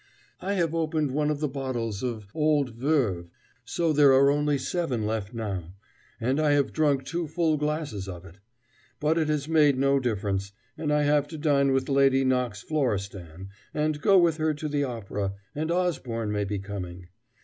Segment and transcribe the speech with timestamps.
[0.39, 3.29] I have opened one of the bottles of Old Veuve,
[3.65, 5.75] so there are only seven left now;
[6.19, 8.39] and I have drunk two full glasses of it.
[8.99, 13.49] But it has made no difference; and I have to dine with Lady Knox Florestan,
[13.75, 17.09] and go with her to the opera; and Osborne may be coming.